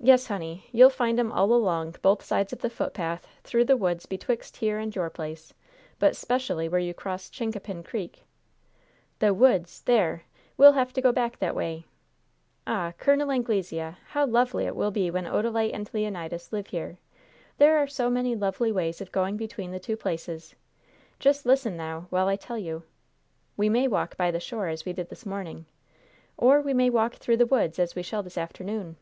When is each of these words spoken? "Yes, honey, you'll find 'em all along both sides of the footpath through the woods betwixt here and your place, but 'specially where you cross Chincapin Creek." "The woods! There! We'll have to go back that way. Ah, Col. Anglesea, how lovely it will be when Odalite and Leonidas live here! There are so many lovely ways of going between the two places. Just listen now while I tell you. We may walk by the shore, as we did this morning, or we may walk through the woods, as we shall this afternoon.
"Yes, 0.00 0.26
honey, 0.28 0.66
you'll 0.72 0.90
find 0.90 1.18
'em 1.18 1.30
all 1.32 1.52
along 1.52 1.96
both 2.02 2.22
sides 2.24 2.52
of 2.52 2.60
the 2.60 2.70
footpath 2.70 3.26
through 3.42 3.64
the 3.64 3.76
woods 3.76 4.06
betwixt 4.06 4.56
here 4.56 4.78
and 4.78 4.94
your 4.94 5.10
place, 5.10 5.54
but 6.00 6.16
'specially 6.16 6.68
where 6.68 6.80
you 6.80 6.94
cross 6.94 7.28
Chincapin 7.30 7.84
Creek." 7.84 8.24
"The 9.20 9.34
woods! 9.34 9.82
There! 9.82 10.22
We'll 10.56 10.72
have 10.72 10.92
to 10.92 11.00
go 11.00 11.10
back 11.12 11.38
that 11.38 11.54
way. 11.54 11.86
Ah, 12.66 12.94
Col. 12.96 13.30
Anglesea, 13.30 13.96
how 14.08 14.24
lovely 14.26 14.66
it 14.66 14.76
will 14.76 14.92
be 14.92 15.10
when 15.10 15.24
Odalite 15.24 15.74
and 15.74 15.88
Leonidas 15.92 16.52
live 16.52 16.68
here! 16.68 16.98
There 17.58 17.78
are 17.78 17.88
so 17.88 18.08
many 18.10 18.34
lovely 18.36 18.70
ways 18.72 19.00
of 19.00 19.12
going 19.12 19.36
between 19.36 19.70
the 19.72 19.80
two 19.80 19.96
places. 19.96 20.54
Just 21.18 21.46
listen 21.46 21.76
now 21.76 22.06
while 22.10 22.26
I 22.28 22.36
tell 22.36 22.58
you. 22.58 22.84
We 23.56 23.68
may 23.68 23.86
walk 23.86 24.16
by 24.16 24.30
the 24.30 24.40
shore, 24.40 24.68
as 24.68 24.84
we 24.84 24.92
did 24.92 25.10
this 25.10 25.26
morning, 25.26 25.66
or 26.36 26.60
we 26.60 26.74
may 26.74 26.90
walk 26.90 27.14
through 27.16 27.36
the 27.36 27.46
woods, 27.46 27.78
as 27.78 27.94
we 27.96 28.02
shall 28.02 28.22
this 28.24 28.38
afternoon. 28.38 28.96